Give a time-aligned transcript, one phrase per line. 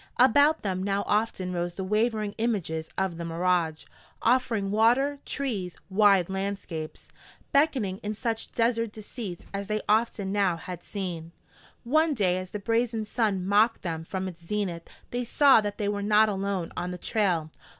[0.17, 3.85] About them now often rose the wavering images of the mirage,
[4.23, 7.09] offering water, trees, wide landscapes;
[7.51, 11.33] beckoning in such desert deceits as they often now had seen.
[11.83, 15.87] One day as the brazen sun mocked them from its zenith they saw that they
[15.87, 17.51] were not alone on the trail.